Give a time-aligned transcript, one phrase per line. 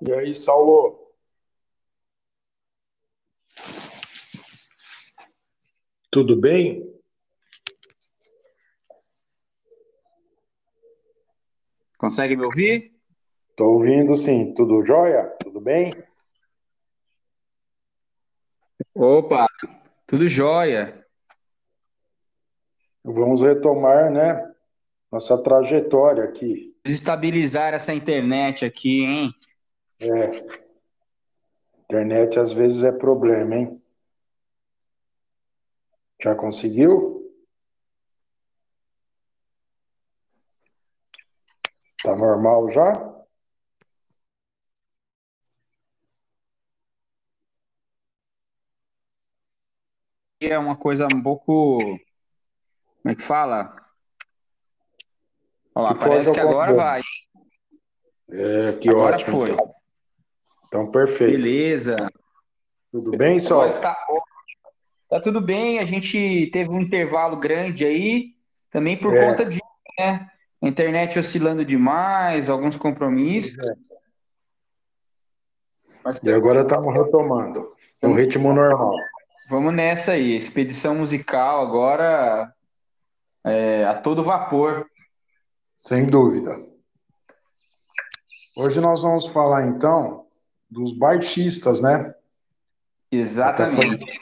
[0.00, 0.98] E aí, Saulo?
[6.10, 6.92] Tudo bem?
[11.96, 12.92] Consegue me ouvir?
[13.50, 14.52] Estou ouvindo sim.
[14.54, 15.24] Tudo jóia?
[15.40, 15.92] Tudo bem?
[18.94, 19.46] Opa,
[20.06, 21.06] tudo jóia.
[23.04, 24.52] Vamos retomar, né,
[25.10, 26.76] nossa trajetória aqui.
[26.84, 29.32] Desestabilizar essa internet aqui, hein?
[30.02, 30.62] É.
[31.84, 33.82] Internet às vezes é problema, hein?
[36.20, 37.22] Já conseguiu?
[42.02, 42.92] Tá normal já?
[50.40, 51.78] É uma coisa um pouco.
[51.78, 52.00] Como
[53.12, 53.76] é que fala?
[55.74, 57.00] Olha lá, Que parece que agora vai.
[58.30, 59.36] É, que Agora ótimo.
[59.36, 59.56] foi.
[60.72, 61.32] Então, perfeito.
[61.32, 61.96] Beleza.
[62.90, 63.68] Tudo bem, Sol?
[63.68, 63.94] Está.
[65.06, 68.30] Tá tudo bem, a gente teve um intervalo grande aí,
[68.72, 69.28] também por É.
[69.28, 69.60] conta disso,
[69.98, 70.30] né?
[70.62, 73.54] A internet oscilando demais, alguns compromissos.
[76.02, 77.76] Mas E agora estamos retomando.
[78.02, 78.94] No ritmo normal.
[79.50, 80.34] vamos nessa aí.
[80.34, 82.50] Expedição musical agora
[83.44, 84.86] é, a todo vapor.
[85.76, 86.58] Sem dúvida.
[88.56, 90.26] Hoje nós vamos falar então
[90.72, 92.14] dos baixistas, né?
[93.10, 94.20] Exatamente.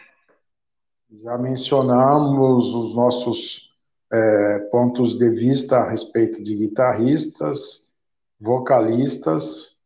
[1.23, 3.73] Já mencionamos os nossos
[4.12, 7.92] é, pontos de vista a respeito de guitarristas,
[8.41, 9.81] vocalistas,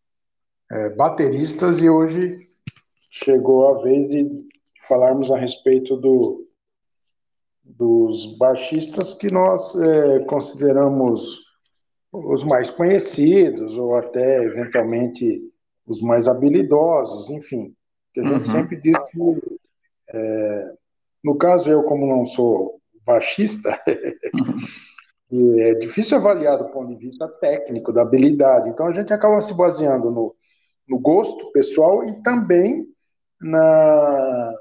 [0.70, 2.40] é, bateristas e hoje
[3.10, 4.48] chegou a vez de
[4.88, 6.46] falarmos a respeito do,
[7.62, 11.44] dos baixistas que nós é, consideramos
[12.10, 15.53] os mais conhecidos ou até eventualmente
[15.86, 17.74] os mais habilidosos, enfim.
[18.12, 18.52] Que a gente Uhum.
[18.52, 19.58] sempre diz que,
[20.10, 20.72] é,
[21.22, 23.78] no caso eu como não sou baixista,
[25.32, 28.70] é difícil avaliar do ponto de vista técnico, da habilidade.
[28.70, 30.34] Então a gente acaba se baseando no,
[30.88, 32.86] no gosto pessoal e também
[33.40, 34.54] na,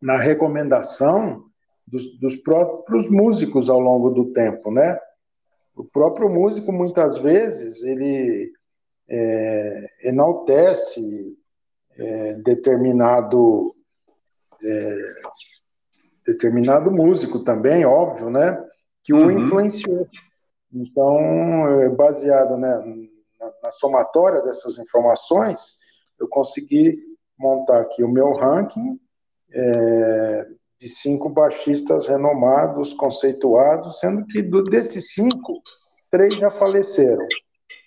[0.00, 1.44] na recomendação
[1.86, 4.98] dos, dos próprios músicos ao longo do tempo, né?
[5.76, 8.52] O próprio músico, muitas vezes, ele
[9.10, 11.36] é, enaltece
[11.98, 13.74] é, determinado
[14.62, 15.04] é,
[16.26, 18.62] determinado músico também, óbvio, né?
[19.02, 19.30] Que o Uhum.
[19.32, 20.06] influenciou.
[20.72, 23.08] Então, é, baseado né,
[23.40, 25.76] na, na somatória dessas informações,
[26.18, 26.98] eu consegui
[27.38, 29.00] montar aqui o meu ranking
[29.52, 30.46] é,
[30.78, 35.60] de cinco baixistas renomados, conceituados, sendo que do, desses cinco,
[36.10, 37.26] três já faleceram,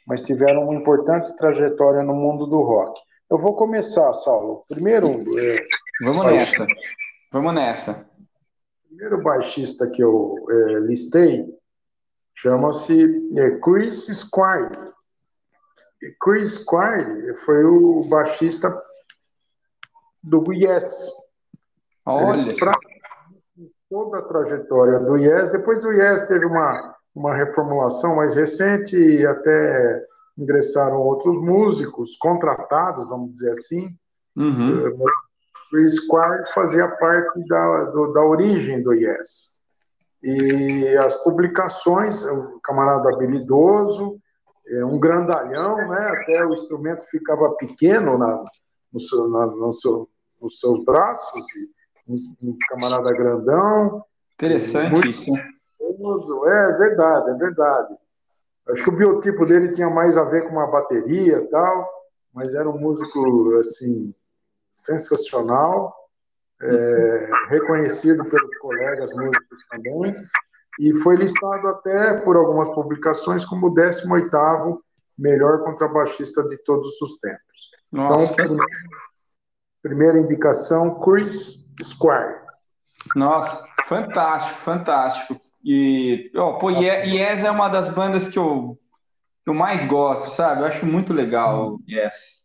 [0.07, 2.99] mas tiveram uma importante trajetória no mundo do rock.
[3.29, 4.65] Eu vou começar, Saulo.
[4.69, 5.07] Primeiro,
[5.39, 5.55] é,
[6.01, 6.37] Vamos Vai.
[6.37, 6.65] nessa.
[7.31, 8.09] Vamos nessa.
[8.83, 11.45] o primeiro baixista que eu é, listei
[12.35, 14.71] chama-se é, Chris Squire.
[16.21, 18.69] Chris Squire foi o baixista
[20.21, 21.09] do Yes.
[22.05, 22.73] Olha, Pra
[23.89, 29.25] toda a trajetória do Yes, depois o Yes teve uma, uma reformulação mais recente e
[29.25, 30.03] até
[30.37, 33.95] ingressaram outros músicos contratados, vamos dizer assim.
[34.35, 34.81] uhum.
[35.69, 39.53] Chris Squire fazia parte da, do- da origem do Yes.
[40.21, 44.17] E as publicações, um camarada habilidoso,
[44.69, 46.07] é, um grandalhão, né?
[46.11, 48.43] até o instrumento ficava pequeno na,
[48.91, 50.07] no seu- na- no seu-
[50.41, 51.43] nos seus braços,
[52.07, 54.03] um, um camarada grandão,
[54.35, 55.27] interessante Muito- isso.
[55.29, 55.35] hein?
[56.45, 57.95] É, é verdade, é verdade.
[58.69, 61.89] Acho que o biotipo dele tinha mais a ver com uma bateria e tal,
[62.33, 64.13] mas era um músico, assim,
[64.71, 65.93] sensacional,
[66.61, 70.13] é, reconhecido pelos colegas músicos também,
[70.79, 74.79] e foi listado até por algumas publicações como o 18º
[75.17, 77.71] melhor contrabaixista de todos os tempos.
[77.91, 78.79] Nossa, Então, primeira,
[79.81, 82.41] primeira indicação, Chris Squire.
[83.15, 85.41] nossa, fantástico, fantástico.
[85.63, 88.77] E, ó, pô, Ye- Yes é uma das bandas que eu,
[89.43, 90.61] que eu mais gosto, sabe?
[90.61, 92.43] Eu acho muito legal o Yes.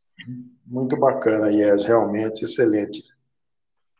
[0.66, 3.02] Muito bacana, Yes, realmente excelente.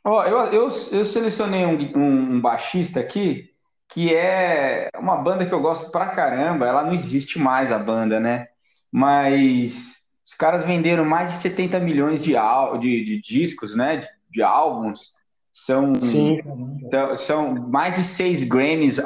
[0.04, 0.68] Ó, eu, eu, eu
[1.04, 3.50] selecionei um, um, um baixista aqui
[3.88, 6.66] que é uma banda que eu gosto pra caramba.
[6.66, 8.48] Ela não existe mais, a banda, né?
[8.92, 12.34] Mas os caras venderam mais de 70 milhões de,
[12.80, 13.98] de, de discos, né?
[13.98, 15.17] De, de álbuns.
[15.58, 16.38] São, Sim,
[16.84, 19.00] Então, são mais de seis Grammys.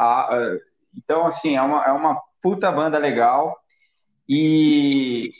[0.94, 3.58] Então, assim, é uma, é uma puta banda legal.
[4.28, 5.32] E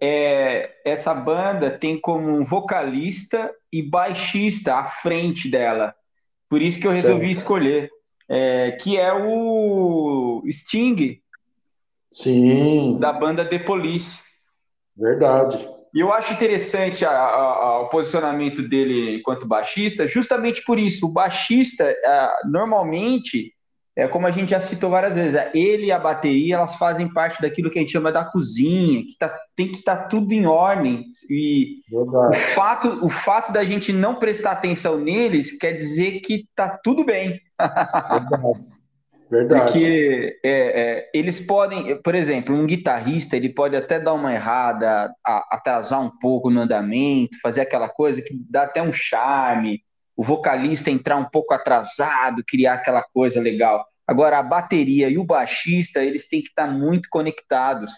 [0.00, 5.92] é, essa banda tem como vocalista e baixista à frente dela.
[6.48, 7.40] Por isso que eu resolvi certo.
[7.40, 7.90] escolher.
[8.28, 11.20] É, que é o Sting.
[12.08, 12.98] Sim.
[13.00, 14.22] Da banda The Police.
[14.96, 15.68] Verdade.
[15.94, 21.06] E eu acho interessante a, a, a, o posicionamento dele enquanto baixista, justamente por isso.
[21.06, 21.84] O baixista,
[22.44, 23.52] normalmente,
[23.96, 27.12] é como a gente já citou várias vezes, é, ele e a bateria elas fazem
[27.12, 30.32] parte daquilo que a gente chama da cozinha, que tá, tem que estar tá tudo
[30.32, 31.04] em ordem.
[31.28, 32.06] E o
[32.54, 37.40] fato, o fato da gente não prestar atenção neles quer dizer que tá tudo bem.
[37.58, 38.79] Verdade.
[39.30, 39.70] Verdade.
[39.70, 45.14] Porque é, é, eles podem, por exemplo, um guitarrista ele pode até dar uma errada,
[45.24, 49.82] a, atrasar um pouco no andamento, fazer aquela coisa que dá até um charme.
[50.16, 53.86] O vocalista entrar um pouco atrasado, criar aquela coisa legal.
[54.04, 57.92] Agora, a bateria e o baixista, eles têm que estar muito conectados.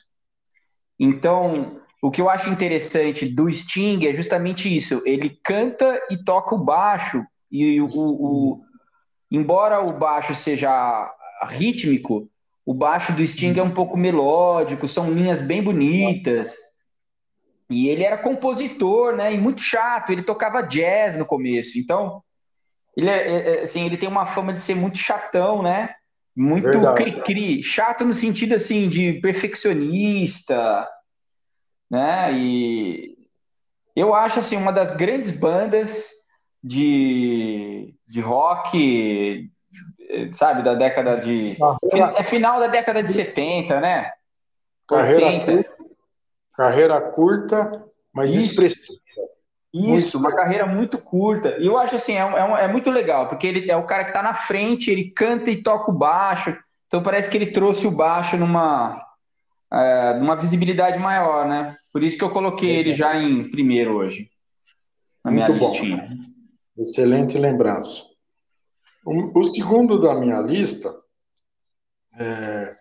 [1.00, 5.02] Então, o que eu acho interessante do Sting é justamente isso.
[5.06, 7.24] Ele canta e toca o baixo.
[7.50, 8.60] E o, o, o
[9.30, 11.10] embora o baixo seja
[11.46, 12.28] rítmico,
[12.64, 16.50] o baixo do Sting é um pouco melódico, são linhas bem bonitas.
[17.68, 19.32] E ele era compositor, né?
[19.34, 20.10] E muito chato.
[20.10, 21.78] Ele tocava jazz no começo.
[21.78, 22.22] Então,
[22.96, 25.94] ele, é, é, é assim, ele tem uma fama de ser muito chatão, né?
[26.36, 27.62] Muito cri-cri.
[27.62, 30.86] Chato no sentido, assim, de perfeccionista,
[31.90, 32.32] né?
[32.32, 33.16] E
[33.96, 36.10] eu acho, assim, uma das grandes bandas
[36.62, 39.48] de, de rock
[40.32, 41.56] sabe, da década de.
[41.56, 42.14] Carreira...
[42.16, 44.12] É final da década de 70, né?
[44.88, 45.70] Carreira, curta,
[46.56, 48.50] carreira curta, mas Isso.
[48.50, 49.02] expressiva.
[49.74, 51.56] Isso, uma carreira muito curta.
[51.58, 54.10] E eu acho assim, é, é, é, muito legal, porque ele é o cara que
[54.10, 56.54] está na frente, ele canta e toca o baixo.
[56.86, 58.94] Então parece que ele trouxe o baixo numa,
[59.72, 61.74] é, numa visibilidade maior, né?
[61.90, 64.26] Por isso que eu coloquei ele já em primeiro hoje.
[65.24, 65.74] Na minha muito bom.
[66.76, 68.11] Excelente lembrança.
[69.04, 70.94] O, o segundo da minha lista
[72.18, 72.76] é,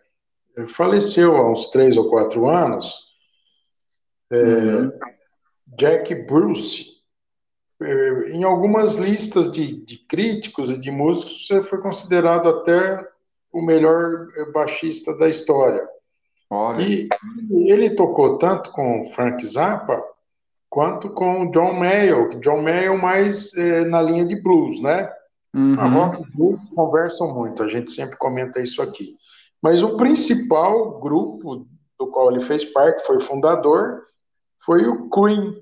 [0.67, 2.95] faleceu há uns três ou quatro anos,
[4.31, 4.91] é, uhum.
[5.77, 7.01] Jack Bruce.
[7.81, 13.07] É, em algumas listas de, de críticos e de músicos, você foi considerado até
[13.51, 15.87] o melhor baixista da história.
[16.49, 16.83] Olha.
[16.83, 17.09] E
[17.71, 20.03] ele tocou tanto com Frank Zappa
[20.69, 25.09] quanto com John Mayall, John Mayall mais é, na linha de blues, né?
[25.53, 25.79] Uhum.
[25.79, 29.15] A rock blues conversam muito, a gente sempre comenta isso aqui.
[29.61, 31.67] Mas o principal grupo
[31.99, 34.01] do qual ele fez parte, foi fundador,
[34.65, 35.55] foi o Cream.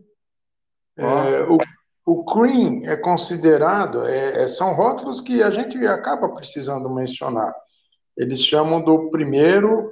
[0.98, 1.02] Oh.
[1.02, 1.58] É, o,
[2.06, 7.54] o Cream é considerado, é, é, são rótulos que a gente acaba precisando mencionar.
[8.16, 9.92] Eles chamam do primeiro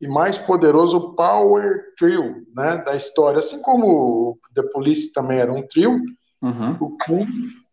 [0.00, 3.38] e mais poderoso Power Trio né, da história.
[3.38, 6.00] Assim como o The Police também era um trio,
[6.42, 6.76] uhum.
[6.80, 7.26] o Cream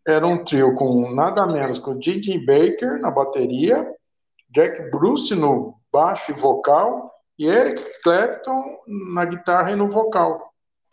[0.06, 3.92] era um trio com nada menos que o Gigi Baker na bateria,
[4.50, 8.62] Jack Bruce no baixo e vocal e Eric Clapton
[9.12, 10.52] na guitarra e no vocal.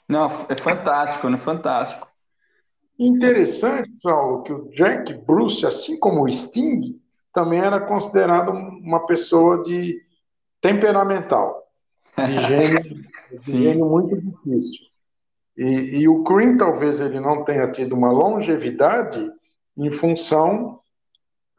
[0.10, 1.38] Não, é fantástico, né?
[1.38, 2.07] Fantástico.
[3.00, 7.00] Interessante, Saulo, que o Jack Bruce, assim como o Sting,
[7.31, 10.00] também era considerado uma pessoa de
[10.62, 11.63] temperamental,
[12.18, 13.06] de gênio,
[13.42, 14.93] de gênio muito difícil.
[15.58, 19.31] E, e, o Cream talvez ele não tenha tido uma longevidade
[19.78, 20.80] em função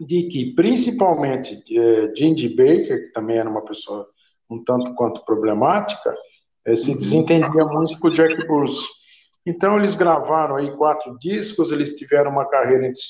[0.01, 4.09] de que, principalmente, é, Gingy Baker, que também era uma pessoa
[4.51, 6.15] um tanto quanto problemática,
[6.67, 6.99] é, se uhum.
[6.99, 8.87] desentendia muito com o Jack Bruce.
[9.47, 13.03] Então, eles gravaram aí quatro discos, eles tiveram uma carreira entre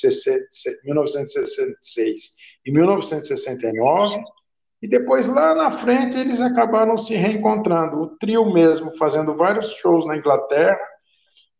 [0.84, 2.20] 1966
[2.66, 4.20] e 1969,
[4.84, 8.02] e depois, lá na frente, eles acabaram se reencontrando.
[8.02, 10.78] O trio mesmo, fazendo vários shows na Inglaterra.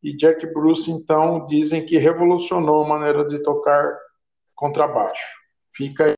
[0.02, 3.98] E Jack Bruce, então, dizem que revolucionou a maneira de tocar
[4.54, 5.24] contrabaixo.
[5.74, 6.14] Fica aí.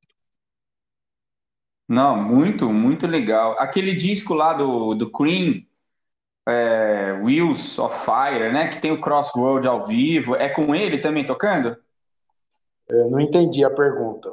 [1.89, 3.53] Não, muito, muito legal.
[3.61, 5.63] Aquele disco lá do, do Cream,
[6.45, 8.67] é, Wheels of Fire, né?
[8.67, 10.35] Que tem o Crossroad ao vivo.
[10.35, 11.77] É com ele também tocando?
[12.91, 14.29] É, não entendi a pergunta.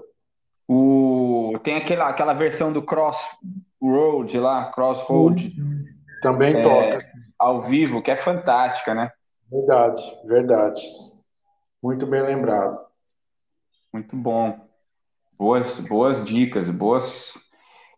[0.67, 5.51] O, tem aquela, aquela versão do Crossroad lá, Crossroad.
[6.21, 7.05] Também é, toca.
[7.37, 9.11] Ao vivo, que é fantástica, né?
[9.51, 10.81] Verdade, verdade.
[11.81, 12.79] Muito bem lembrado.
[13.91, 14.57] Muito bom.
[15.37, 17.33] Boas, boas dicas, boas.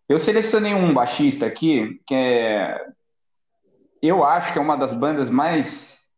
[0.08, 2.84] Eu selecionei um baixista aqui que é,
[4.02, 6.12] eu acho que é uma das bandas mais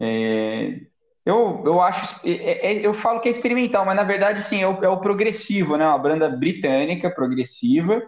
[0.00, 0.80] é,
[1.26, 4.88] eu, eu acho, eu falo que é experimental, mas na verdade, sim, é o, é
[4.88, 5.84] o progressivo, né?
[5.84, 8.00] Uma banda britânica progressiva.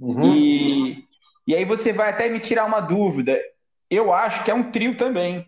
[0.00, 0.34] Uhum.
[0.34, 1.04] E,
[1.46, 3.38] e aí você vai até me tirar uma dúvida.
[3.90, 5.44] eu acho que é um trio também.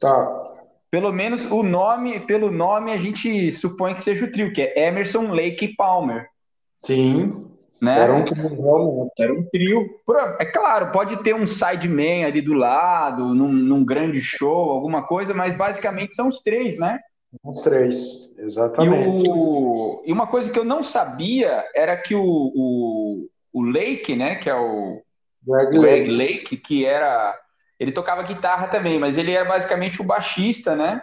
[0.00, 0.50] Tá.
[0.90, 4.88] Pelo menos o nome, pelo nome a gente supõe que seja o trio, que é
[4.88, 6.26] Emerson, Lake e Palmer.
[6.74, 7.46] Sim.
[7.84, 8.00] Né?
[8.00, 9.10] Era um trio.
[9.18, 9.96] Era um trio.
[10.38, 15.34] É claro, pode ter um sideman ali do lado, num, num, grande show, alguma coisa,
[15.34, 16.98] mas basicamente são os três, né?
[17.42, 19.26] Os três, exatamente.
[19.26, 20.02] E, o...
[20.06, 24.48] e uma coisa que eu não sabia era que o, o, o Lake, né, que
[24.48, 25.02] é o
[25.46, 26.10] Greg, Greg Lake.
[26.10, 27.38] Lake, que era
[27.78, 31.02] ele tocava guitarra também, mas ele era basicamente o baixista, né?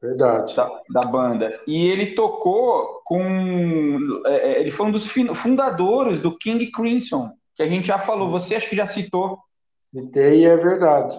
[0.00, 0.54] Verdade.
[0.54, 1.60] Da, da banda.
[1.66, 3.98] E ele tocou com.
[4.26, 8.30] É, é ele foi um dos fundadores do King Crimson, que a gente já falou.
[8.30, 9.38] Você acho que já citou.
[9.80, 11.18] Citei e é verdade.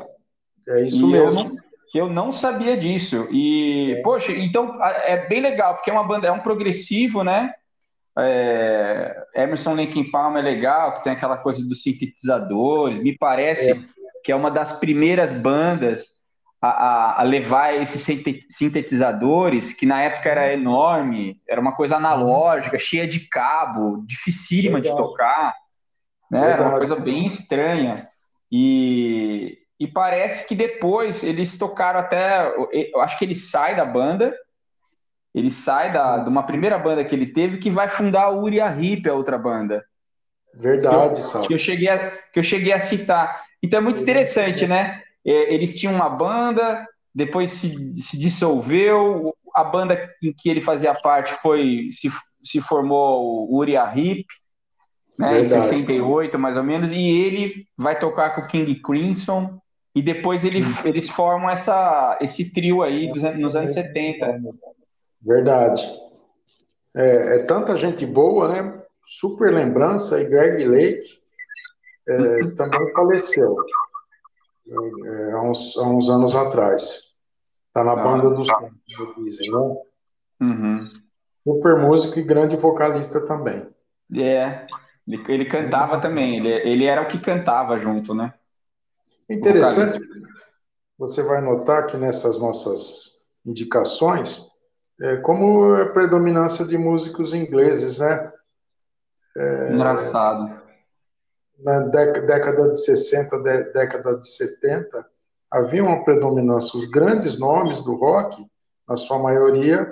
[0.67, 1.27] É isso e mesmo.
[1.27, 1.55] Eu não,
[1.93, 3.27] eu não sabia disso.
[3.31, 4.01] E, é.
[4.01, 7.53] poxa, então é bem legal, porque é uma banda, é um progressivo, né?
[8.17, 13.01] É, Emerson Linkin Palm é legal, que tem aquela coisa dos sintetizadores.
[13.01, 13.71] Me parece.
[13.71, 16.18] É que é uma das primeiras bandas
[16.61, 18.03] a, a, levar esses
[18.49, 24.95] sintetizadores, que na época era enorme, era uma coisa analógica, cheia de cabo, dificílima Legal.
[24.95, 25.55] de tocar,
[26.29, 26.51] né?
[26.51, 27.95] Era uma coisa bem estranha.
[28.51, 32.53] E, e parece que depois eles tocaram até.
[32.93, 34.35] Eu acho que ele sai da banda.
[35.33, 38.75] Ele sai da, de uma primeira banda que ele teve que vai fundar a Uriah
[38.75, 39.85] Heep, a outra banda.
[40.53, 43.41] Verdade, que eu, que eu cheguei a, que eu cheguei a citar.
[43.61, 45.03] Então é muito interessante, né?
[45.25, 47.69] É, eles tinham uma banda, depois se,
[48.01, 52.09] se dissolveu, a banda em que ele fazia parte foi se,
[52.43, 54.25] se formou o Uriah Heep,
[55.17, 59.59] né, em 78 mais ou menos, e ele vai tocar com o King Crimson,
[59.93, 64.39] e depois ele, eles formam essa, esse trio aí dos, nos anos 70.
[65.21, 65.83] Verdade.
[66.95, 68.81] É, é tanta gente boa, né?
[69.05, 71.19] Super lembrança, e Greg Lake,
[72.07, 73.57] é, também faleceu
[74.67, 77.09] é, há, uns, há, uns, anos atrás.
[77.67, 78.69] Está na ah, banda dos tá.
[79.17, 79.57] dizem, né?
[80.41, 80.89] Uhum.
[81.37, 83.67] Super músico e grande vocalista também.
[84.15, 84.65] É,
[85.07, 88.33] ele, ele cantava também, ele, ele era o que cantava junto, né?
[89.29, 89.99] Interessante,
[90.97, 94.47] você vai notar que nessas nossas indicações,
[95.01, 98.31] é, como é predominância de músicos ingleses, né?
[99.37, 100.58] É, Engraçado
[101.61, 103.39] na década de 60,
[103.73, 105.05] década de 70,
[105.51, 106.77] havia uma predominância.
[106.77, 108.45] Os grandes nomes do rock,
[108.87, 109.91] na sua maioria,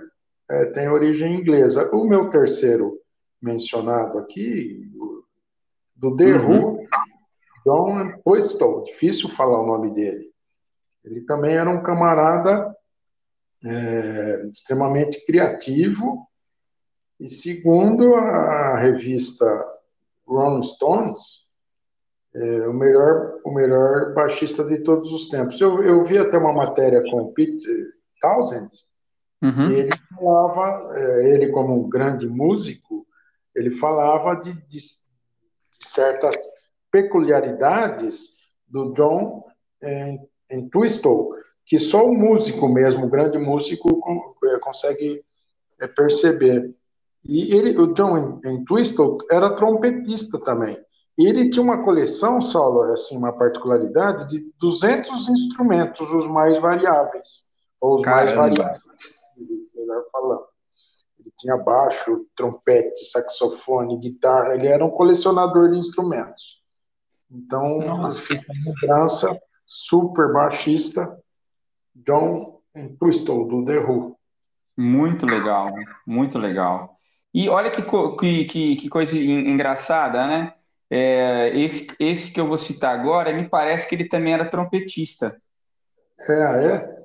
[0.49, 1.89] é, têm origem inglesa.
[1.93, 2.99] O meu terceiro
[3.41, 4.89] mencionado aqui,
[5.95, 6.87] do The Who, uhum.
[7.65, 10.31] John Postel, difícil falar o nome dele.
[11.03, 12.75] Ele também era um camarada
[13.65, 16.27] é, extremamente criativo,
[17.19, 19.65] e segundo a revista
[20.27, 21.46] Rolling Stones,
[22.33, 25.59] é, o melhor o melhor baixista de todos os tempos.
[25.59, 27.67] Eu, eu vi até uma matéria com o Pete
[28.21, 28.69] Townsend,
[29.41, 29.71] uhum.
[29.71, 33.05] e ele falava, é, ele como um grande músico,
[33.55, 36.35] ele falava de, de, de certas
[36.91, 39.45] peculiaridades do John
[39.81, 40.19] em,
[40.49, 41.29] em Twistle,
[41.65, 43.89] que só o músico mesmo, o grande músico,
[44.45, 45.23] é, consegue
[45.79, 46.73] é, perceber.
[47.23, 50.79] E ele, o John em, em Twistle era trompetista também.
[51.17, 57.47] Ele tinha uma coleção, Saulo, assim, uma particularidade de 200 instrumentos, os mais variáveis,
[57.81, 58.35] ou os Caramba.
[58.35, 58.81] mais variáveis,
[59.75, 60.45] melhor falando.
[61.19, 66.61] Ele tinha baixo, trompete, saxofone, guitarra, ele era um colecionador de instrumentos.
[67.31, 71.19] Então, fica uma lembrança, super baixista,
[71.95, 74.15] John Entwistle, do The Who.
[74.77, 75.73] Muito legal,
[76.05, 76.95] muito legal.
[77.33, 77.81] E olha que,
[78.45, 80.53] que, que coisa engraçada, né?
[80.89, 85.35] É, esse, esse que eu vou citar agora, me parece que ele também era trompetista.
[86.19, 86.97] É, é?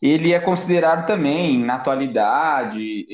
[0.00, 3.04] Ele é considerado também, na atualidade,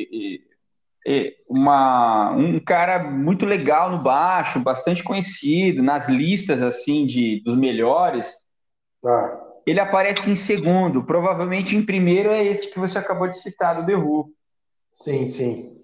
[1.49, 8.49] uma, um cara muito legal no baixo, bastante conhecido, nas listas assim de dos melhores.
[9.03, 9.43] Tá.
[9.67, 13.87] Ele aparece em segundo, provavelmente em primeiro é esse que você acabou de citar, do
[13.87, 14.31] The Who.
[14.93, 15.77] Sim, sim.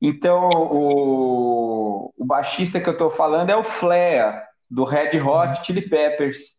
[0.00, 5.88] Então, o, o baixista que eu estou falando é o Flea, do Red Hot Chili
[5.88, 6.58] Peppers.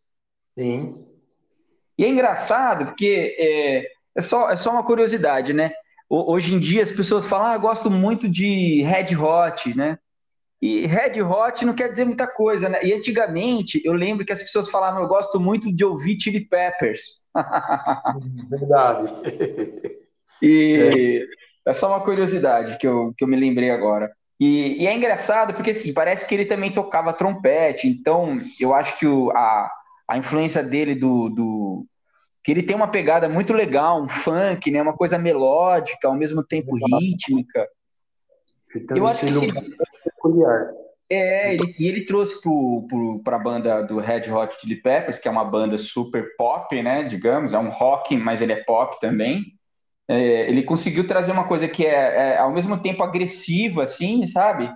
[0.58, 1.06] Sim.
[1.96, 3.82] E é engraçado porque é,
[4.16, 5.70] é, só, é só uma curiosidade, né?
[6.08, 9.98] Hoje em dia as pessoas falam, ah, eu gosto muito de Red Hot, né?
[10.60, 12.80] E Red Hot não quer dizer muita coisa, né?
[12.82, 17.22] E antigamente eu lembro que as pessoas falavam, eu gosto muito de ouvir Chili Peppers.
[18.50, 19.12] Verdade.
[20.42, 21.24] e
[21.66, 21.72] é.
[21.72, 24.10] Só uma curiosidade que eu, que eu me lembrei agora.
[24.38, 28.98] E, e, é engraçado porque assim, parece que ele também tocava trompete, então eu acho
[28.98, 29.70] que o, a,
[30.08, 31.86] a influência dele do, do
[32.42, 36.42] que ele tem uma pegada muito legal, um funk, né, uma coisa melódica, ao mesmo
[36.42, 37.68] tempo rítmica.
[38.74, 39.76] Ele tem um Eu estilo ele...
[40.04, 40.70] peculiar.
[41.12, 42.40] É, ele, e ele trouxe
[43.24, 47.02] para a banda do Red Hot Chili Peppers, que é uma banda super pop, né,
[47.02, 49.42] digamos, é um rock, mas ele é pop também.
[50.10, 54.68] É, ele conseguiu trazer uma coisa que é, é, ao mesmo tempo agressiva, assim, sabe?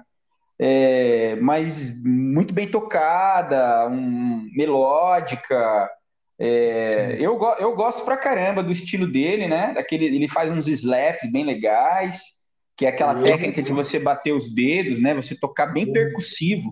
[0.56, 5.90] É, mas muito bem tocada, um, melódica.
[6.38, 9.72] É, eu, eu gosto pra caramba do estilo dele, né?
[9.74, 12.44] Daquele, ele faz uns slaps bem legais
[12.76, 15.14] que é aquela técnica de você bater os dedos, né?
[15.14, 16.70] Você tocar bem percussivo.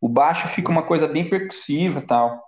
[0.00, 2.42] O baixo fica uma coisa bem percussiva tal.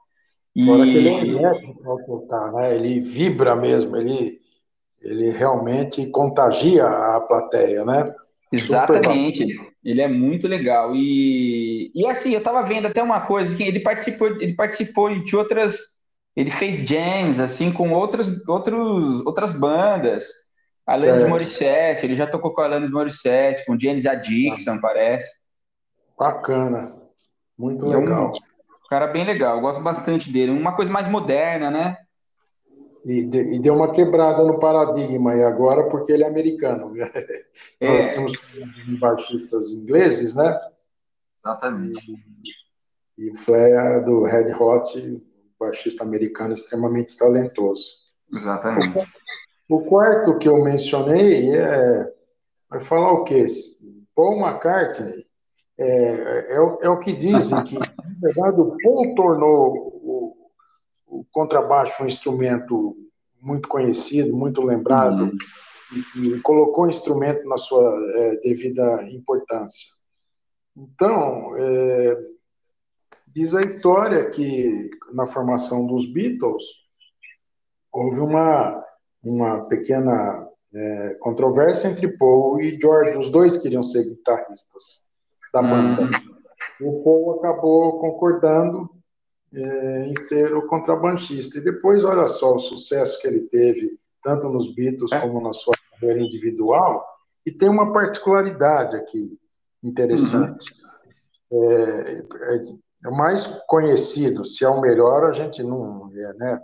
[0.56, 0.64] E...
[0.64, 2.74] Fora que ele é elétrico ao tocar, né?
[2.74, 4.40] Ele vibra mesmo, ele,
[5.00, 8.12] ele realmente contagia a plateia, né?
[8.52, 9.58] Exatamente.
[9.82, 10.94] Ele é muito legal.
[10.94, 15.36] E, e assim, eu tava vendo até uma coisa que ele participou, ele participou de
[15.36, 16.00] outras.
[16.36, 20.26] Ele fez jams assim com outras, outros, outras bandas.
[20.86, 24.78] Alanis Morissette, ele já tocou com a Alanis Morissette, com James Addiction, ah.
[24.80, 25.28] parece.
[26.18, 26.92] Bacana.
[27.56, 28.32] Muito legal.
[28.34, 30.50] É um cara bem legal, eu gosto bastante dele.
[30.50, 31.96] Uma coisa mais moderna, né?
[33.04, 36.92] E, de, e deu uma quebrada no paradigma e agora porque ele é americano.
[37.80, 37.94] É.
[37.94, 38.32] Nós temos
[39.00, 40.58] baixistas ingleses, né?
[41.38, 42.12] Exatamente.
[43.16, 45.22] E, e o Flair do Red Hot,
[45.58, 47.86] baixista americano extremamente talentoso.
[48.32, 48.98] Exatamente.
[49.68, 52.12] O quarto que eu mencionei é,
[52.68, 53.46] vai falar o quê?
[54.14, 55.26] Paul McCartney
[55.78, 57.88] é, é, o, é o que dizem que, na
[58.20, 60.29] verdade, o Paul tornou o,
[61.10, 62.96] o contrabaixo um instrumento
[63.40, 65.38] muito conhecido, muito lembrado, uhum.
[66.16, 69.88] e, e, colocou o instrumento na sua é, devida importância.
[70.76, 72.18] Então, é,
[73.26, 76.64] diz a história que na formação dos Beatles
[77.92, 78.84] houve uma
[79.22, 83.18] uma pequena é, controvérsia entre Paul e George.
[83.18, 85.08] Os dois queriam ser guitarristas
[85.52, 86.02] da banda.
[86.02, 86.88] Uhum.
[86.88, 88.88] O Paul acabou concordando
[89.52, 91.58] é, em ser o contrabandista.
[91.58, 95.20] E depois, olha só o sucesso que ele teve, tanto nos Beatles é.
[95.20, 97.04] como na sua carreira individual.
[97.44, 99.38] E tem uma particularidade aqui
[99.82, 100.72] interessante.
[101.50, 101.72] Uhum.
[101.72, 106.60] É, é, é, o mais conhecido, se é o melhor, a gente não é, né?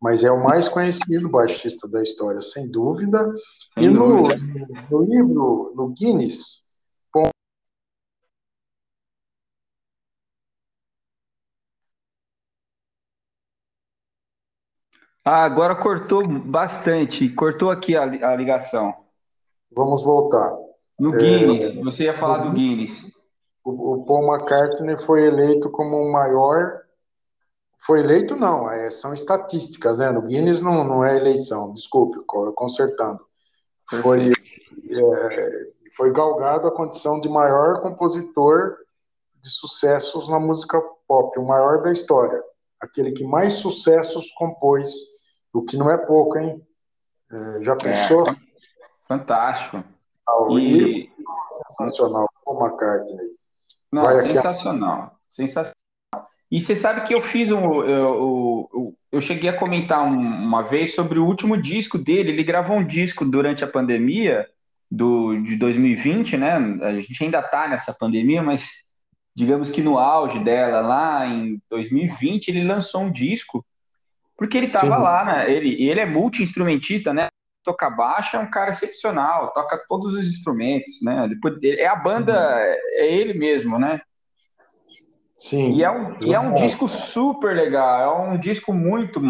[0.00, 3.32] mas é o mais conhecido baixista da história, sem dúvida.
[3.74, 4.86] Sem e no, dúvida.
[4.90, 6.65] no, livro, no Guinness,
[15.28, 18.94] Ah, agora cortou bastante, cortou aqui a, a ligação.
[19.72, 20.56] Vamos voltar.
[20.96, 22.96] No Guinness, é, você ia falar do Guinness.
[23.64, 26.80] O, o Paul McCartney foi eleito como o maior
[27.84, 30.10] foi eleito, não, é, são estatísticas, né?
[30.10, 32.18] No Guinness não, não é eleição, desculpe,
[32.54, 33.20] consertando.
[34.00, 38.76] Foi, é, foi galgado a condição de maior compositor
[39.40, 42.42] de sucessos na música pop, o maior da história.
[42.86, 44.94] Aquele que mais sucessos compôs,
[45.52, 46.60] o que não é pouco, hein?
[47.30, 48.28] É, já é, pensou?
[48.28, 48.36] É,
[49.08, 49.84] fantástico.
[50.50, 51.10] e...
[51.68, 53.30] Sensacional, Paul McCartney.
[53.92, 55.02] Não, Vai sensacional.
[55.02, 55.14] Aqui.
[55.30, 55.76] Sensacional.
[56.50, 57.82] E você sabe que eu fiz um.
[57.82, 62.30] Eu, eu, eu cheguei a comentar um, uma vez sobre o último disco dele.
[62.30, 64.46] Ele gravou um disco durante a pandemia
[64.90, 66.54] do, de 2020, né?
[66.82, 68.85] A gente ainda está nessa pandemia, mas
[69.36, 73.62] digamos que no auge dela, lá em 2020, ele lançou um disco,
[74.34, 75.52] porque ele estava lá, né?
[75.52, 77.28] Ele, ele é multi-instrumentista, né?
[77.62, 81.28] Toca baixo, é um cara excepcional, toca todos os instrumentos, né?
[81.28, 82.34] Depois, é a banda,
[82.94, 84.00] é ele mesmo, né?
[85.36, 85.74] Sim.
[85.74, 89.20] E é um, e é um disco super legal, é um disco muito,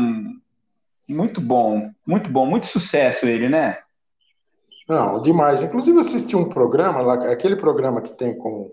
[1.09, 3.77] muito bom, muito bom, muito sucesso ele, né?
[4.89, 5.63] Não, demais.
[5.63, 8.71] Inclusive assisti um programa, aquele programa que tem com,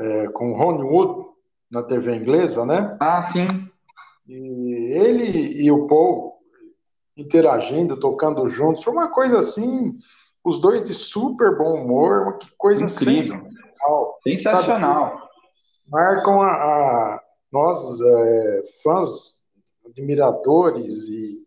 [0.00, 1.28] é, com Ron Wood
[1.70, 2.96] na TV inglesa, né?
[3.00, 3.68] Ah, sim.
[4.26, 6.38] E ele e o Paul
[7.16, 9.98] interagindo, tocando juntos, foi uma coisa assim,
[10.42, 13.22] os dois de super bom humor, que coisa Incrível.
[13.22, 14.18] sensacional.
[14.22, 15.10] Sensacional.
[15.10, 15.30] Sabe?
[15.90, 17.20] marcam a, a
[17.52, 19.40] nós, é, fãs,
[19.84, 21.38] admiradores e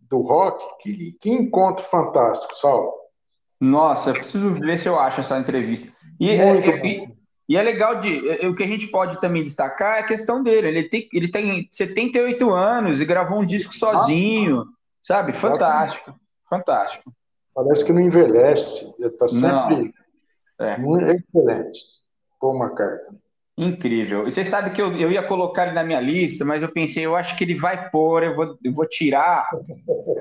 [0.00, 2.92] do rock, que, que encontro fantástico, Saulo.
[3.60, 5.96] Nossa, eu preciso ver se eu acho essa entrevista.
[6.18, 7.17] E, é, e,
[7.48, 8.28] e é legal de.
[8.28, 10.68] É, o que a gente pode também destacar é a questão dele.
[10.68, 14.66] Ele tem, ele tem 78 anos e gravou um disco sozinho,
[15.02, 15.32] sabe?
[15.32, 16.14] Fantástico.
[16.48, 17.12] Fantástico.
[17.54, 18.94] Parece que não envelhece.
[18.98, 19.94] Ele está sempre.
[20.60, 20.76] É.
[21.14, 21.80] Excelente.
[22.40, 23.18] Paul McCartney.
[23.56, 24.28] Incrível.
[24.28, 27.04] E você sabe que eu, eu ia colocar ele na minha lista, mas eu pensei,
[27.04, 29.48] eu acho que ele vai pôr, eu vou, eu vou tirar.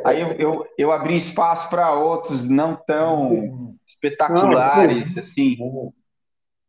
[0.03, 5.55] Aí eu, eu, eu abri espaço para outros não tão espetaculares, não, assim.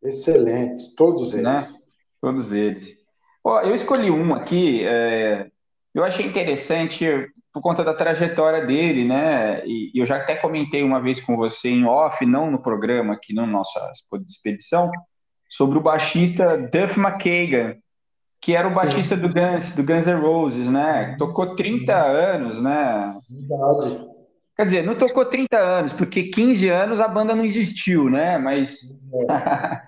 [0.03, 1.45] Excelentes, todos eles.
[1.45, 1.57] Né?
[2.21, 2.99] Todos eles.
[3.45, 5.49] Ó, eu escolhi um aqui, é,
[5.95, 7.07] eu achei interessante
[7.53, 9.67] por conta da trajetória dele, né?
[9.67, 13.35] E, eu já até comentei uma vez com você em off, não no programa, aqui
[13.35, 13.81] na nossa
[14.29, 14.91] expedição,
[15.49, 17.77] sobre o baixista Duff McKagan,
[18.41, 21.17] que era o baixista do Guns, do Guns N' Roses, né?
[21.19, 23.15] Tocou 30 anos, né?
[23.29, 24.07] Verdade.
[24.57, 28.39] Quer dizer, não tocou 30 anos, porque 15 anos a banda não existiu, né?
[28.39, 29.09] Mas.
[29.13, 29.81] é,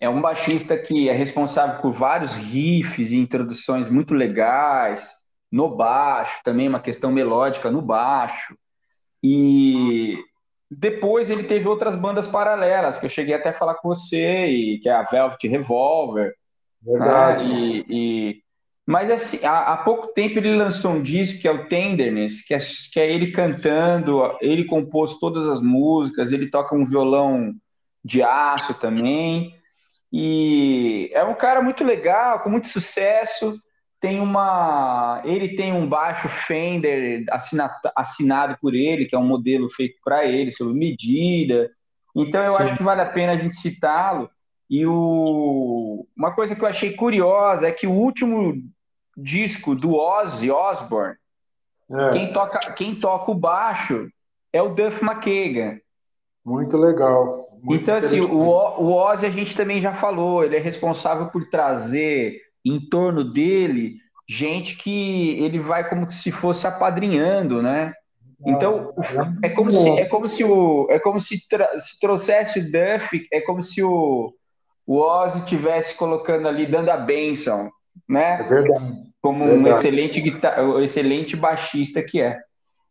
[0.00, 5.12] é um baixista que é responsável por vários riffs e introduções muito legais,
[5.52, 8.56] no baixo, também uma questão melódica no baixo.
[9.22, 10.16] E
[10.70, 14.78] depois ele teve outras bandas paralelas, que eu cheguei até a falar com você, e,
[14.78, 16.32] que é a Velvet Revolver.
[16.80, 17.46] Verdade.
[17.46, 17.54] Né?
[17.54, 18.42] E, e,
[18.86, 22.54] mas assim, há, há, pouco tempo ele lançou um disco que é o Tenderness, que
[22.54, 22.58] é,
[22.92, 27.52] que é ele cantando, ele compôs todas as músicas, ele toca um violão
[28.04, 29.54] de aço também.
[30.12, 33.60] E é um cara muito legal, com muito sucesso
[34.00, 35.20] tem uma.
[35.24, 40.24] Ele tem um baixo Fender assinado, assinado por ele, que é um modelo feito para
[40.24, 41.70] ele, sob medida.
[42.16, 42.62] Então eu Sim.
[42.62, 44.30] acho que vale a pena a gente citá-lo.
[44.68, 46.06] E o...
[46.16, 48.54] uma coisa que eu achei curiosa é que o último
[49.16, 51.16] disco do Ozzy Osbourne,
[51.90, 52.10] é.
[52.10, 54.08] quem, toca, quem toca o baixo
[54.52, 55.78] é o Duff McKagan.
[56.44, 57.49] Muito legal.
[57.62, 61.48] Muito então, assim, o, o Ozzy a gente também já falou, ele é responsável por
[61.48, 63.96] trazer em torno dele
[64.28, 67.92] gente que ele vai como se fosse apadrinhando, né?
[68.46, 68.94] Então
[69.42, 73.40] é como se é como se o é como se, se trouxesse o Duff, é
[73.40, 74.32] como se o,
[74.86, 77.70] o Ozzy tivesse colocando ali dando a benção,
[78.08, 78.40] né?
[78.40, 78.94] É verdade.
[79.20, 79.68] Como verdade.
[79.68, 82.38] um excelente guitar, um excelente baixista que é.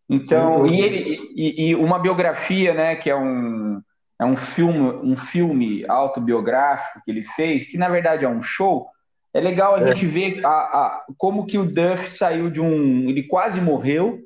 [0.07, 2.95] Então Sim, e ele e, e, uma biografia, né?
[2.95, 3.81] Que é um
[4.19, 8.87] é um filme um filme autobiográfico que ele fez, que na verdade é um show
[9.33, 9.87] é legal a é.
[9.87, 13.09] gente ver a, a, como que o Duff saiu de um.
[13.09, 14.19] Ele quase morreu,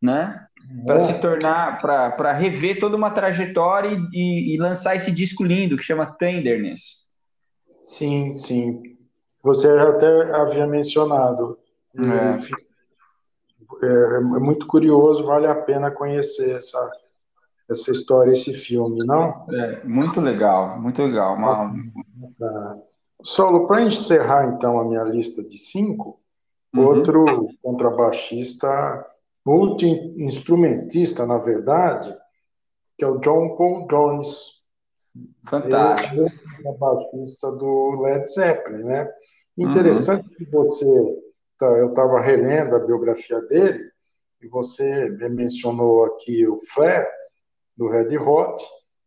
[0.00, 0.46] né?
[0.84, 1.02] Para é.
[1.02, 6.14] se tornar, para rever toda uma trajetória e, e, lançar esse disco lindo que chama
[6.18, 7.16] Tenderness.
[7.78, 8.82] Sim, sim.
[9.42, 11.58] Você até havia mencionado.
[11.96, 13.86] É.
[13.86, 14.16] é.
[14.16, 16.90] é muito curioso, vale a pena conhecer essa,
[17.68, 19.46] essa história, esse filme, não?
[19.52, 21.36] É, muito legal, muito legal.
[21.36, 21.74] Uma...
[23.22, 26.20] Saulo, para encerrar então a minha lista de cinco,
[26.74, 26.86] uhum.
[26.86, 29.06] outro contrabaixista,
[29.44, 32.14] multi-instrumentista, na verdade,
[32.96, 34.58] que é o John Paul Jones.
[35.46, 36.14] Fantástico.
[36.14, 39.10] Ele é contrabaixista do Led Zeppelin, né?
[39.56, 40.34] Interessante uhum.
[40.36, 41.18] que você,
[41.58, 43.90] tá, eu estava relendo a biografia dele,
[44.40, 47.17] e você mencionou aqui o Flair,
[47.78, 48.62] do Red Hot,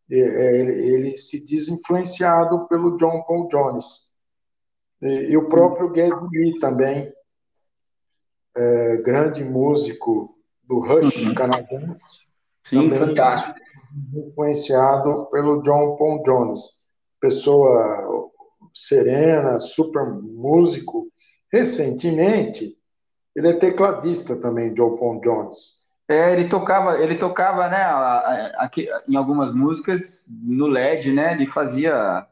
[0.10, 4.12] é, ele se diz influenciado pelo John Paul Jones.
[5.01, 7.12] E, o próprio Geddy Lee também,
[8.55, 11.36] é, grande músico do Rush uhum.
[11.36, 12.25] canadense.
[12.63, 13.60] Sim, fantástico.
[14.15, 16.62] Influenciado pelo John Paul Jones.
[17.19, 18.31] Pessoa
[18.73, 21.07] serena, super músico.
[21.51, 22.77] Recentemente,
[23.36, 25.81] ele é tecladista também, John Paul Jones.
[26.13, 27.84] É, ele tocava, ele tocava, né,
[28.58, 31.34] aqui, em algumas músicas no LED, né?
[31.34, 32.26] Ele fazia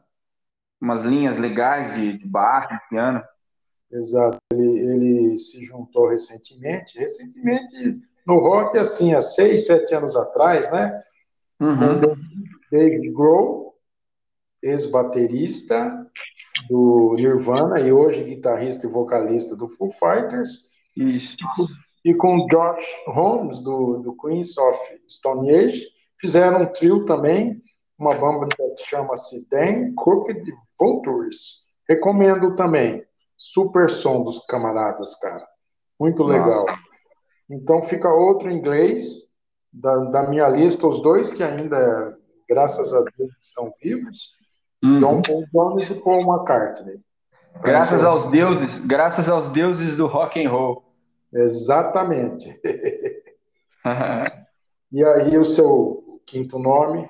[0.80, 3.22] umas linhas legais de, de baixo, de piano.
[3.92, 4.38] Exato.
[4.52, 11.02] Ele, ele se juntou recentemente, recentemente no rock, assim, há seis, sete anos atrás, né?
[11.58, 12.00] Uhum.
[12.70, 13.74] David Grohl,
[14.62, 16.06] ex-baterista
[16.68, 20.68] do Nirvana e hoje guitarrista e vocalista do Foo Fighters.
[20.96, 21.36] Isso
[22.04, 25.86] e com Josh Holmes, do, do Queens of Stone Age,
[26.18, 27.62] fizeram um trio também,
[27.98, 30.42] uma banda que chama-se Dan Crooked
[30.78, 31.66] Vultures.
[31.88, 33.04] Recomendo também.
[33.36, 35.46] Super som dos camaradas, cara.
[35.98, 36.66] Muito legal.
[37.50, 39.30] Então fica outro inglês
[39.72, 42.16] da, da minha lista, os dois que ainda,
[42.48, 44.34] graças a Deus, estão vivos.
[44.82, 45.00] Uhum.
[45.00, 47.00] John Paul Jones e Paul McCartney.
[47.62, 50.89] Graças aos deuses, graças aos deuses do rock and roll.
[51.32, 52.60] Exatamente.
[54.92, 57.08] e aí, o seu quinto nome?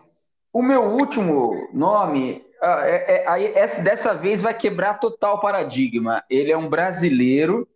[0.52, 6.22] O meu último nome, ah, é, é, essa, dessa vez vai quebrar total paradigma.
[6.28, 7.66] Ele é um brasileiro.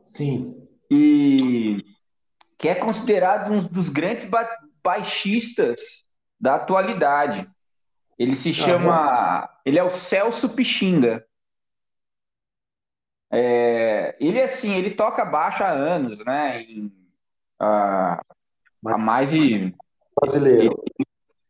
[0.00, 0.56] Sim.
[0.90, 1.84] E
[2.56, 4.28] que é considerado um dos grandes
[4.82, 6.04] baixistas
[6.38, 7.48] da atualidade.
[8.18, 9.48] Ele se chama.
[9.64, 11.24] Ele é o Celso Pixinga.
[13.32, 16.62] É, ele, assim, ele toca baixo há anos, né?
[16.62, 16.92] Em,
[17.58, 18.20] há,
[18.86, 19.74] há mais de.
[20.20, 20.82] Brasileiro.
[20.98, 21.06] Ele,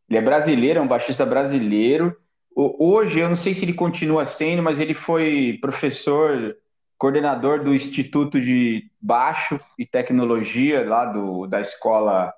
[0.08, 2.16] ele é brasileiro, é um baixista brasileiro.
[2.54, 6.56] Hoje, eu não sei se ele continua sendo, mas ele foi professor,
[6.98, 12.32] coordenador do Instituto de Baixo e Tecnologia, lá do, da escola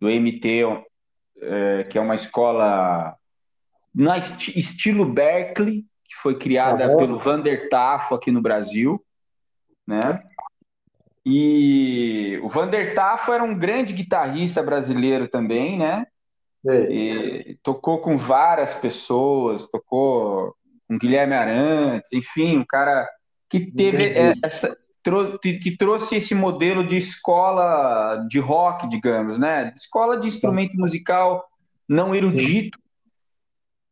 [0.00, 0.84] do MT,
[1.40, 3.16] é, que é uma escola
[3.94, 5.86] na est estilo Berkeley,
[6.16, 6.96] que foi criada uhum.
[6.96, 9.04] pelo Vander Tafo aqui no Brasil,
[9.86, 10.22] né?
[11.24, 16.06] E o Vander Tafo era um grande guitarrista brasileiro também, né?
[16.64, 20.54] E tocou com várias pessoas, tocou
[20.88, 23.08] com Guilherme Arantes, enfim, um cara
[23.48, 24.76] que teve essa,
[25.42, 29.72] que trouxe esse modelo de escola de rock, digamos, né?
[29.76, 31.44] Escola de instrumento musical
[31.88, 32.78] não erudito.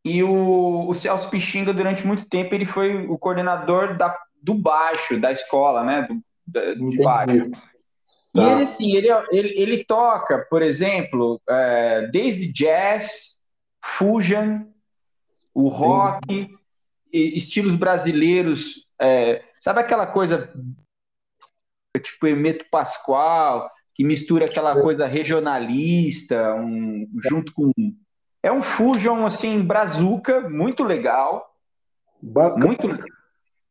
[0.05, 5.19] E o, o Celso Pixinga, durante muito tempo, ele foi o coordenador da, do baixo
[5.19, 6.03] da escola, né?
[6.03, 7.47] Do, da, de baixo.
[8.35, 8.53] E tá.
[8.53, 13.40] ele, assim, ele, ele, ele toca, por exemplo, é, desde jazz,
[13.83, 14.64] fusion,
[15.55, 16.51] o rock,
[17.12, 18.88] e, estilos brasileiros.
[19.01, 20.53] É, sabe aquela coisa
[22.01, 27.73] tipo Hermeto Pascoal, que mistura aquela coisa regionalista, um, junto com.
[28.45, 31.51] É um fusion, assim, brazuca, muito legal.
[32.21, 32.67] Bacana.
[32.67, 33.07] Muito legal.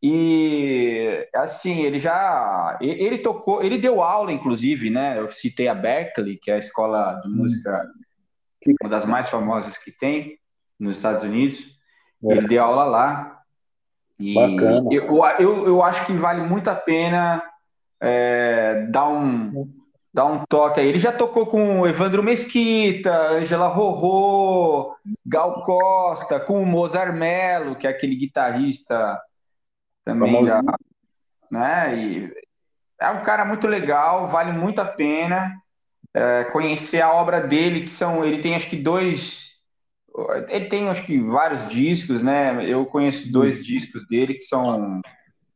[0.02, 5.20] E assim, ele já ele tocou, ele deu aula inclusive, né?
[5.20, 7.88] Eu citei a Berkeley, que é a escola de música
[8.82, 10.40] uma das mais famosas que tem
[10.80, 11.80] nos Estados Unidos.
[12.26, 12.32] É.
[12.32, 13.42] Ele deu aula lá.
[14.20, 14.90] E Bacana.
[14.92, 17.44] Eu, eu, eu acho que vale muito a pena
[18.02, 19.83] é, dar um
[20.14, 20.88] dar um toque aí.
[20.88, 24.96] Ele já tocou com Evandro Mesquita, Angela Rorô,
[25.26, 29.20] Gal Costa, com o Mozart Mello, que é aquele guitarrista
[30.06, 30.62] também já,
[31.50, 31.98] né?
[31.98, 32.34] E
[33.00, 35.54] é um cara muito legal, vale muito a pena
[36.14, 39.62] é, conhecer a obra dele, que são, ele tem acho que dois,
[40.50, 42.64] ele tem acho que vários discos, né?
[42.66, 44.90] Eu conheço dois discos dele que são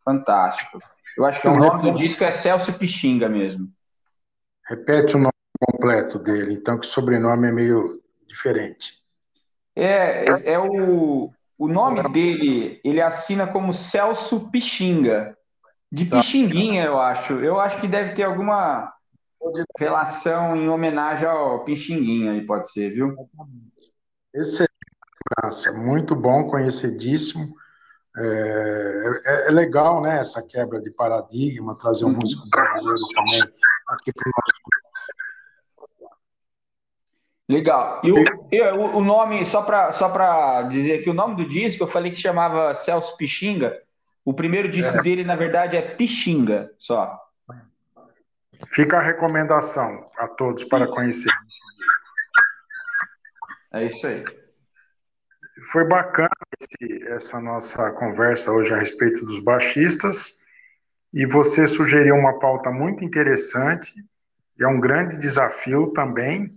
[0.04, 0.82] fantásticos.
[1.16, 3.68] Eu acho que então, o nome do disco é Celso Pixinga mesmo.
[4.68, 8.94] Repete o nome completo dele, então que o sobrenome é meio diferente.
[9.76, 15.36] É, é o o nome dele, ele assina como Celso Pixinga.
[15.92, 16.18] De tá.
[16.18, 17.34] Pixinguinha, eu acho.
[17.34, 18.94] Eu acho que deve ter alguma
[19.80, 23.16] relação em homenagem ao Pixinguinha aí, pode ser, viu?
[24.34, 24.70] Excelente,
[25.66, 27.56] é muito bom, conhecidíssimo.
[28.16, 32.20] É, é, é, legal, né, essa quebra de paradigma, trazer um uhum.
[32.22, 33.42] músico brasileiro também
[33.88, 34.57] aqui para o nosso
[37.50, 38.02] Legal.
[38.04, 42.12] E o, o nome, só para só dizer que o nome do disco, eu falei
[42.12, 43.82] que chamava Celso Pixinga.
[44.26, 45.02] O primeiro disco é.
[45.02, 47.18] dele, na verdade, é Pixinga, só.
[48.74, 51.32] Fica a recomendação a todos para conhecer.
[53.72, 54.26] É isso aí.
[55.72, 56.30] Foi bacana
[56.60, 60.42] esse, essa nossa conversa hoje a respeito dos baixistas.
[61.14, 63.94] E você sugeriu uma pauta muito interessante.
[64.60, 66.57] E é um grande desafio também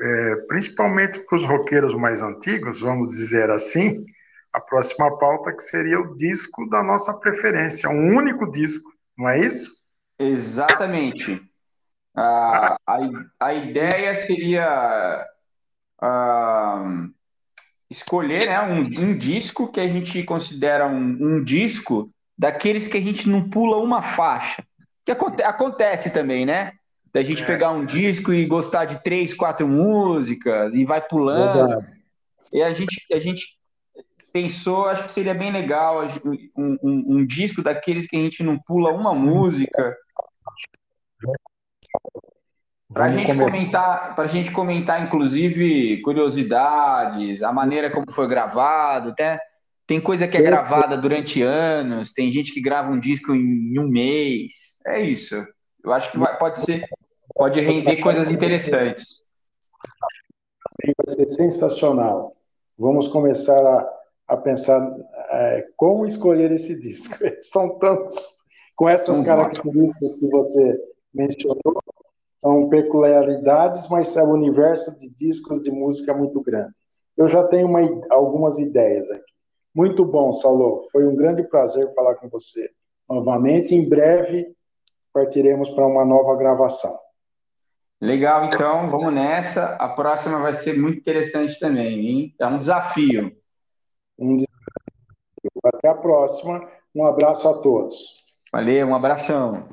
[0.00, 4.04] é, principalmente para os roqueiros mais antigos, vamos dizer assim,
[4.52, 9.40] a próxima pauta que seria o disco da nossa preferência, um único disco, não é
[9.40, 9.70] isso?
[10.18, 11.42] Exatamente.
[12.14, 12.76] A,
[13.38, 15.24] a, ideia seria
[16.02, 17.08] uh,
[17.88, 23.00] escolher né, um, um, disco que a gente considera um, um, disco daqueles que a
[23.00, 24.64] gente não pula uma faixa.
[25.04, 26.72] Que aconte, acontece também, né?
[27.12, 27.46] Da gente é.
[27.46, 31.68] pegar um disco e gostar de três, quatro músicas e vai pulando.
[31.68, 31.98] Verdade.
[32.52, 33.42] E a gente, a gente
[34.32, 36.04] pensou, acho que seria bem legal
[36.56, 39.96] um, um, um disco daqueles que a gente não pula uma música.
[42.92, 49.38] Para a gente comentar, para gente comentar, inclusive curiosidades, a maneira como foi gravado, até
[49.86, 53.88] tem coisa que é gravada durante anos, tem gente que grava um disco em um
[53.88, 54.78] mês.
[54.86, 55.46] É isso.
[55.84, 56.88] Eu acho que vai, pode ser,
[57.34, 59.04] pode render coisas interessantes.
[60.84, 62.36] Vai ser sensacional.
[62.78, 64.80] Vamos começar a, a pensar
[65.30, 67.16] é, como escolher esse disco.
[67.42, 68.38] São tantos,
[68.76, 70.80] com essas características que você
[71.12, 71.82] mencionou,
[72.40, 76.72] são peculiaridades, mas é um universo de discos de música muito grande.
[77.16, 79.32] Eu já tenho uma, algumas ideias aqui.
[79.74, 80.86] Muito bom, Saulo.
[80.92, 82.70] Foi um grande prazer falar com você
[83.08, 83.74] novamente.
[83.74, 84.46] Em breve
[85.12, 86.98] partiremos para uma nova gravação.
[88.00, 89.74] Legal, então, vamos nessa.
[89.74, 92.34] A próxima vai ser muito interessante também, hein?
[92.38, 93.36] É um desafio.
[94.18, 94.48] Um desafio.
[95.64, 96.68] Até a próxima.
[96.94, 98.14] Um abraço a todos.
[98.52, 99.68] Valeu, um abração.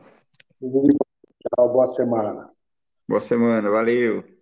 [0.59, 2.49] Tchau, boa semana.
[3.07, 4.34] Boa semana, valeu.